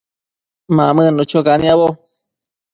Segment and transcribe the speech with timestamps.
[0.77, 1.87] Mamënnu cho caniabo